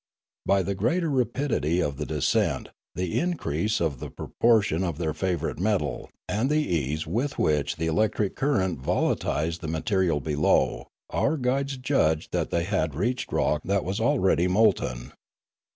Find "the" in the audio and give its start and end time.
0.63-0.73, 1.97-2.07, 2.95-3.19, 3.99-4.09, 6.49-6.57, 7.75-7.85, 9.61-9.67